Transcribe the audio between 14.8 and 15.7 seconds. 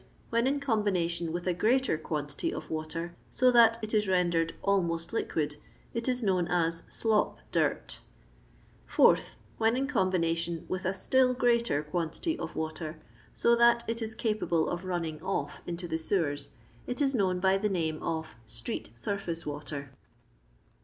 running off